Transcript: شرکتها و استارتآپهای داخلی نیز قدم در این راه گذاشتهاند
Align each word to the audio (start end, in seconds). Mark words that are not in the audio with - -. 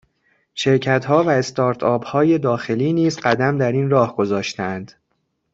شرکتها 0.53 1.23
و 1.23 1.29
استارتآپهای 1.29 2.37
داخلی 2.37 2.93
نیز 2.93 3.19
قدم 3.19 3.57
در 3.57 3.71
این 3.71 3.89
راه 3.89 4.15
گذاشتهاند 4.15 4.91